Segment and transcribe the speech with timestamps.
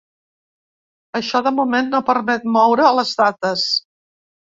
[1.19, 3.73] Això, de moment, no permet moure les dates.